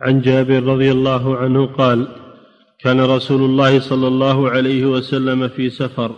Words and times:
عن 0.00 0.20
جابر 0.20 0.62
رضي 0.62 0.92
الله 0.92 1.36
عنه 1.36 1.66
قال 1.66 2.08
كان 2.80 3.00
رسول 3.00 3.42
الله 3.42 3.80
صلى 3.80 4.08
الله 4.08 4.50
عليه 4.50 4.84
وسلم 4.84 5.48
في 5.48 5.70
سفر 5.70 6.14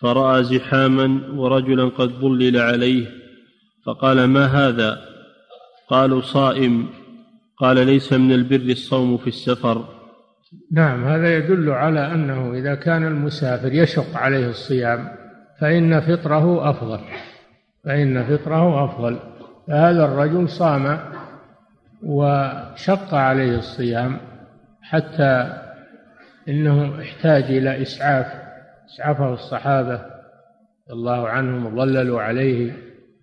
فرأى 0.00 0.44
زحاما 0.44 1.20
ورجلا 1.34 1.84
قد 1.84 2.08
ظلل 2.08 2.56
عليه 2.56 3.06
فقال 3.86 4.24
ما 4.24 4.46
هذا؟ 4.46 4.98
قالوا 5.88 6.20
صائم. 6.20 6.86
قال 7.58 7.86
ليس 7.86 8.12
من 8.12 8.32
البر 8.32 8.70
الصوم 8.70 9.16
في 9.16 9.26
السفر. 9.26 9.84
نعم 10.72 11.04
هذا 11.04 11.36
يدل 11.36 11.70
على 11.70 12.14
أنه 12.14 12.54
إذا 12.54 12.74
كان 12.74 13.06
المسافر 13.06 13.72
يشق 13.72 14.16
عليه 14.16 14.50
الصيام 14.50 15.08
فإن 15.60 16.00
فطره 16.00 16.70
أفضل 16.70 17.00
فإن 17.84 18.24
فطره 18.24 18.84
أفضل 18.84 19.18
فهذا 19.68 20.04
الرجل 20.04 20.48
صام 20.48 20.98
وشق 22.02 23.14
عليه 23.14 23.58
الصيام 23.58 24.18
حتى 24.82 25.62
إنه 26.48 27.02
احتاج 27.02 27.42
إلى 27.42 27.82
إسعاف 27.82 28.26
اسعفه 28.86 29.32
الصحابة 29.32 30.00
الله 30.90 31.28
عنهم 31.28 31.66
وظللوا 31.66 32.22
عليه 32.22 32.72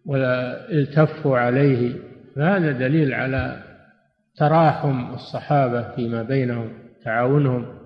ولا 0.06 0.70
التفوا 0.72 1.38
عليه. 1.38 1.96
فهذا 2.36 2.72
دليل 2.72 3.14
على 3.14 3.64
تراحم 4.38 5.14
الصحابة 5.14 5.96
فيما 5.96 6.24
بينهم 6.24 6.74
تعاونهم. 7.06 7.80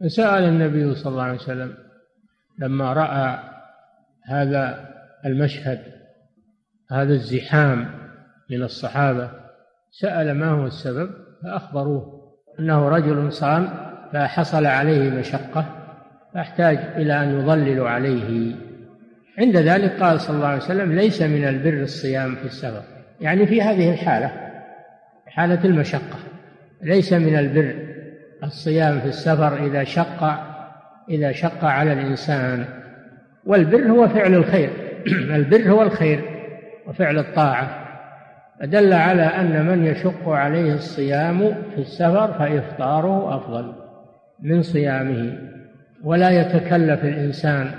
فسأل 0.00 0.44
النبي 0.44 0.94
صلى 0.94 1.12
الله 1.12 1.22
عليه 1.22 1.34
وسلم 1.34 1.74
لما 2.58 2.92
رأى 2.92 3.38
هذا 4.26 4.88
المشهد 5.26 5.80
هذا 6.90 7.12
الزحام 7.12 7.90
من 8.50 8.62
الصحابة 8.62 9.39
سأل 9.90 10.38
ما 10.38 10.50
هو 10.50 10.66
السبب 10.66 11.10
فأخبروه 11.42 12.20
أنه 12.58 12.88
رجل 12.88 13.32
صام 13.32 13.68
فحصل 14.12 14.66
عليه 14.66 15.10
مشقة 15.10 15.66
فأحتاج 16.34 16.78
إلى 16.96 17.22
أن 17.22 17.40
يظللوا 17.40 17.88
عليه. 17.88 18.54
عند 19.38 19.56
ذلك 19.56 20.02
قال 20.02 20.20
صلى 20.20 20.36
الله 20.36 20.46
عليه 20.46 20.62
وسلم 20.62 20.92
ليس 20.92 21.22
من 21.22 21.44
البر 21.44 21.82
الصيام 21.82 22.34
في 22.34 22.44
السفر 22.44 22.82
يعني 23.20 23.46
في 23.46 23.62
هذه 23.62 23.92
الحالة 23.92 24.32
حالة 25.26 25.64
المشقة 25.64 26.18
ليس 26.82 27.12
من 27.12 27.38
البر 27.38 27.74
الصيام 28.44 29.00
في 29.00 29.06
السفر 29.06 29.66
إذا 29.66 29.84
شق 29.84 30.50
إذا 31.10 31.32
شق 31.32 31.64
على 31.64 31.92
الإنسان. 31.92 32.64
والبر 33.46 33.90
هو 33.90 34.08
فعل 34.08 34.34
الخير 34.34 34.70
البر 35.36 35.70
هو 35.70 35.82
الخير 35.82 36.24
وفعل 36.86 37.18
الطاعة. 37.18 37.79
فدل 38.60 38.92
على 38.92 39.22
أن 39.22 39.66
من 39.66 39.86
يشق 39.86 40.28
عليه 40.28 40.74
الصيام 40.74 41.38
في 41.74 41.78
السفر 41.78 42.32
فإفطاره 42.38 43.36
أفضل 43.36 43.72
من 44.40 44.62
صيامه. 44.62 45.38
ولا 46.04 46.30
يتكلف 46.30 47.04
الإنسان 47.04 47.70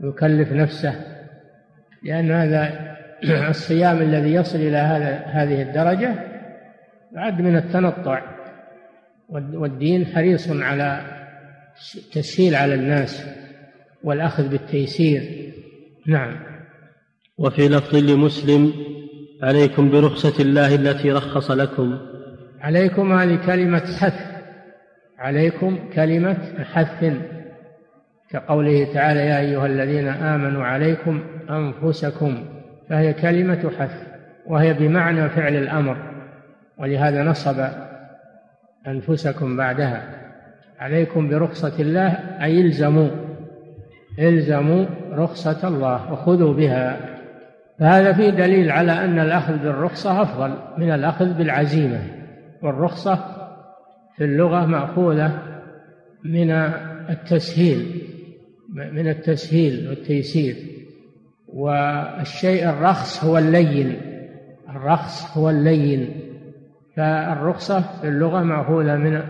يكلف 0.00 0.52
نفسه 0.52 0.94
لأن 2.02 2.30
هذا 2.30 2.88
الصيام 3.50 4.02
الذي 4.02 4.34
يصل 4.34 4.58
إلى 4.58 4.76
هذا 4.76 5.22
هذه 5.26 5.62
الدرجة 5.62 6.14
يعد 7.12 7.40
من 7.40 7.56
التنطع. 7.56 8.22
والدين 9.28 10.06
حريص 10.06 10.50
على 10.50 11.00
التسهيل 11.96 12.54
على 12.54 12.74
الناس 12.74 13.26
والأخذ 14.04 14.48
بالتيسير. 14.48 15.52
نعم. 16.06 16.36
وفي 17.38 17.68
لفظ 17.68 17.96
لمسلم 17.96 18.72
عليكم 19.42 19.90
برخصة 19.90 20.42
الله 20.42 20.74
التي 20.74 21.12
رخص 21.12 21.50
لكم. 21.50 21.98
عليكم 22.60 23.12
هذه 23.12 23.38
كلمة 23.46 23.82
حث. 24.00 24.20
عليكم 25.18 25.78
كلمة 25.94 26.36
حث. 26.72 27.12
كقوله 28.30 28.92
تعالى 28.94 29.20
يا 29.20 29.38
أيها 29.40 29.66
الذين 29.66 30.08
آمنوا 30.08 30.64
عليكم 30.64 31.22
أنفسكم. 31.50 32.44
فهي 32.88 33.12
كلمة 33.12 33.70
حث 33.78 34.02
وهي 34.46 34.74
بمعنى 34.74 35.28
فعل 35.28 35.56
الأمر. 35.56 35.96
ولهذا 36.78 37.22
نصب 37.22 37.64
أنفسكم 38.86 39.56
بعدها. 39.56 40.02
عليكم 40.78 41.28
برخصة 41.28 41.82
الله 41.82 42.08
أي 42.42 42.60
الزموا. 42.60 43.08
الزموا 44.18 44.86
رخصة 45.12 45.68
الله 45.68 46.12
وخذوا 46.12 46.54
بها. 46.54 47.17
فهذا 47.78 48.12
فيه 48.12 48.30
دليل 48.30 48.70
على 48.70 48.92
أن 48.92 49.18
الأخذ 49.18 49.58
بالرخصة 49.58 50.22
أفضل 50.22 50.54
من 50.78 50.92
الأخذ 50.92 51.34
بالعزيمة 51.34 52.00
والرخصة 52.62 53.16
في 54.16 54.24
اللغة 54.24 54.66
مأخوذة 54.66 55.42
من 56.24 56.50
التسهيل 57.10 58.02
من 58.68 59.08
التسهيل 59.08 59.88
والتيسير. 59.88 60.56
والشيء 61.48 62.68
الرخص 62.68 63.24
هو 63.24 63.38
اللين 63.38 64.00
الرخص 64.68 65.36
هو 65.38 65.50
اللين. 65.50 66.20
فالرخصة 66.96 67.80
في 68.00 68.08
اللغة 68.08 68.42
مأخوذة 68.42 68.96
من 68.96 69.22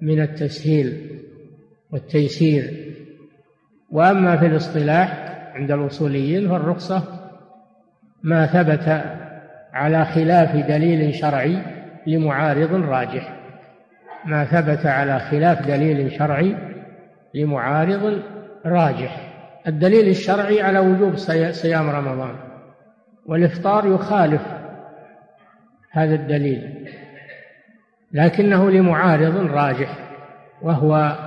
من 0.00 0.20
التسهيل 0.20 1.10
والتيسير. 1.92 2.94
وأما 3.90 4.36
في 4.36 4.46
الاصطلاح 4.46 5.28
عند 5.54 5.70
الأصوليين 5.70 6.48
فالرخصة 6.48 7.18
ما 8.22 8.46
ثبت 8.46 9.02
على 9.72 10.04
خلاف 10.04 10.56
دليل 10.56 11.14
شرعي 11.14 11.62
لمعارض 12.06 12.74
راجح. 12.74 13.34
ما 14.24 14.44
ثبت 14.44 14.86
على 14.86 15.18
خلاف 15.18 15.66
دليل 15.66 16.12
شرعي 16.12 16.56
لمعارض 17.34 18.22
راجح. 18.66 19.32
الدليل 19.66 20.08
الشرعي 20.08 20.62
على 20.62 20.78
وجوب 20.78 21.16
صيام 21.50 21.90
رمضان. 21.90 22.34
والإفطار 23.26 23.86
يخالف 23.86 24.42
هذا 25.90 26.14
الدليل. 26.14 26.88
لكنه 28.12 28.70
لمعارض 28.70 29.36
راجح 29.36 29.98
وهو 30.62 31.18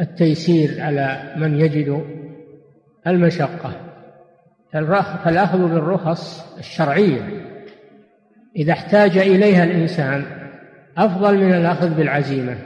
التيسير 0.00 0.82
على 0.82 1.34
من 1.36 1.60
يجد 1.60 2.04
المشقة. 3.06 3.89
فالأخذ 4.72 5.58
بالرخص 5.58 6.56
الشرعية. 6.58 7.20
إذا 8.56 8.72
احتاج 8.72 9.18
إليها 9.18 9.64
الإنسان 9.64 10.24
أفضل 10.98 11.38
من 11.38 11.54
الأخذ 11.54 11.94
بالعزيمة. 11.94 12.56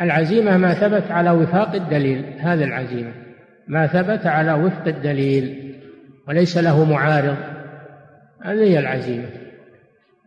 العزيمة 0.00 0.56
ما 0.56 0.74
ثبت 0.74 1.10
على 1.10 1.30
وفاق 1.30 1.74
الدليل 1.74 2.24
هذا 2.38 2.64
العزيمة. 2.64 3.12
ما 3.68 3.86
ثبت 3.86 4.26
على 4.26 4.52
وفق 4.52 4.86
الدليل 4.86 5.74
وليس 6.28 6.58
له 6.58 6.84
معارض 6.84 7.36
هذه 8.42 8.62
هي 8.62 8.78
العزيمة. 8.78 9.28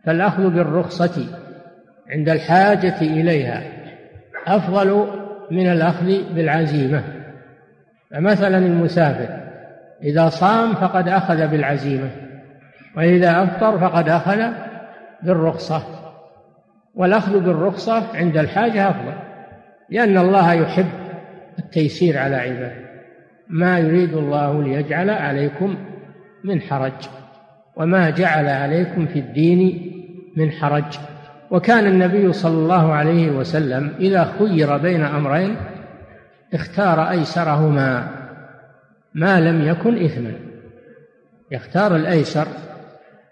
فالأخذ 0.04 0.50
بالرخصة 0.50 1.24
عند 2.10 2.28
الحاجة 2.28 3.00
إليها 3.00 3.62
أفضل 4.46 5.08
من 5.50 5.72
الأخذ 5.72 6.34
بالعزيمة. 6.34 7.02
فمثلا 8.10 8.58
المسافر 8.58 9.47
إذا 10.02 10.28
صام 10.28 10.74
فقد 10.74 11.08
أخذ 11.08 11.48
بالعزيمة 11.48 12.10
وإذا 12.96 13.42
أفطر 13.42 13.78
فقد 13.78 14.08
أخذ 14.08 14.52
بالرخصة 15.22 15.82
والأخذ 16.94 17.40
بالرخصة 17.40 18.16
عند 18.16 18.36
الحاجة 18.36 18.90
أفضل 18.90 19.12
لأن 19.90 20.18
الله 20.18 20.52
يحب 20.52 20.88
التيسير 21.58 22.18
على 22.18 22.36
عباده. 22.36 22.88
ما 23.48 23.78
يريد 23.78 24.14
الله 24.14 24.62
ليجعل 24.62 25.10
عليكم 25.10 25.76
من 26.44 26.60
حرج 26.60 26.92
وما 27.76 28.10
جعل 28.10 28.48
عليكم 28.48 29.06
في 29.06 29.18
الدين 29.18 29.92
من 30.36 30.50
حرج. 30.50 30.98
وكان 31.50 31.86
النبي 31.86 32.32
صلى 32.32 32.58
الله 32.58 32.92
عليه 32.92 33.30
وسلم 33.30 33.92
إذا 34.00 34.32
خير 34.38 34.76
بين 34.76 35.02
أمرين 35.04 35.56
اختار 36.54 37.10
أيسرهما. 37.10 38.17
ما 39.14 39.40
لم 39.40 39.68
يكن 39.68 40.04
إثما. 40.04 40.32
يختار 41.50 41.96
الأيسر. 41.96 42.46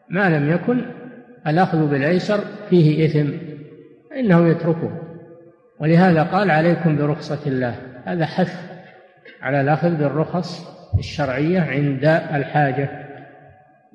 ما 0.08 0.38
لم 0.38 0.50
يكن 0.50 0.84
الأخذ 1.46 1.87
بالأيسر 1.87 2.40
فيه 2.70 3.06
إثم. 3.06 3.31
فإنه 4.11 4.49
يتركه. 4.49 5.00
ولهذا 5.81 6.23
قال 6.23 6.50
عليكم 6.50 6.96
برخصة 6.96 7.38
الله. 7.46 7.75
هذا 8.05 8.26
حث 8.26 8.55
على 9.43 9.61
الأخذ 9.61 9.96
بالرخص 9.96 10.76
الشرعية 10.99 11.61
عند 11.61 12.05
الحاجة 12.34 12.88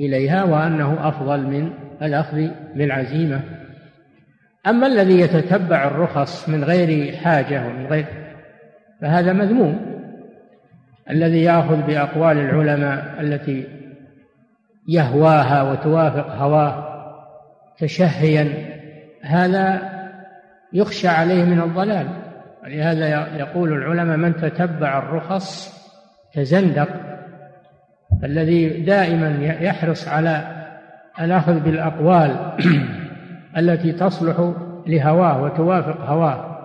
إليها 0.01 0.43
وأنه 0.43 1.07
أفضل 1.07 1.41
من 1.41 1.71
الأخذ 2.01 2.47
بالعزيمة. 2.75 3.41
أما 4.67 4.87
الذي 4.87 5.19
يتتبع 5.19 5.87
الرخص 5.87 6.49
من 6.49 6.63
غير 6.63 7.15
حاجة 7.15 7.67
ومن 7.67 7.85
غير 7.85 8.05
فهذا 9.01 9.33
مذموم. 9.33 9.90
الذي 11.09 11.43
يأخذ 11.43 11.81
بأقوال 11.81 12.37
العلماء 12.37 13.21
التي 13.21 13.67
يهواها 14.87 15.71
وتوافق 15.71 16.35
هواه 16.35 16.91
تشهيا 17.77 18.71
هذا 19.21 19.91
يخشى 20.73 21.07
عليه 21.07 21.43
من 21.43 21.61
الضلال. 21.61 22.07
ولهذا 22.63 23.37
يقول 23.37 23.73
العلماء 23.73 24.17
من 24.17 24.35
تتبع 24.35 24.99
الرخص 24.99 25.77
تزندق. 26.33 26.87
الذي 28.23 28.69
دائما 28.69 29.29
يحرص 29.41 30.07
على 30.07 30.43
الأخذ 31.21 31.59
بالأقوال 31.59 32.35
التي 33.57 33.91
تصلح 33.91 34.53
لهواه 34.87 35.41
وتوافق 35.41 36.01
هواه 36.01 36.57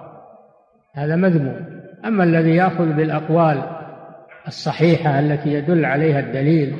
هذا 0.94 1.16
مذموم. 1.16 1.66
أما 2.04 2.24
الذي 2.24 2.54
يأخذ 2.54 2.92
بالأقوال 2.92 3.75
الصحيحة 4.46 5.18
التي 5.18 5.52
يدل 5.52 5.84
عليها 5.84 6.20
الدليل 6.20 6.76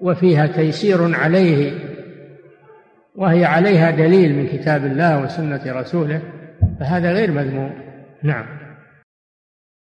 وفيها 0.00 0.46
تيسير 0.46 1.14
عليه 1.16 1.72
وهي 3.16 3.44
عليها 3.44 3.90
دليل 3.90 4.34
من 4.34 4.46
كتاب 4.46 4.84
الله 4.84 5.22
وسنة 5.22 5.60
رسوله 5.66 6.22
فهذا 6.80 7.12
غير 7.12 7.30
مذموم. 7.30 7.72
نعم. 8.22 8.61